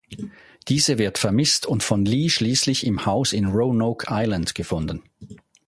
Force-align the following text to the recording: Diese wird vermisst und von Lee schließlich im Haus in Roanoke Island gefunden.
Diese 0.67 0.97
wird 0.97 1.19
vermisst 1.19 1.67
und 1.67 1.83
von 1.83 2.05
Lee 2.05 2.29
schließlich 2.29 2.87
im 2.87 3.05
Haus 3.05 3.33
in 3.33 3.45
Roanoke 3.45 4.07
Island 4.09 4.55
gefunden. 4.55 5.03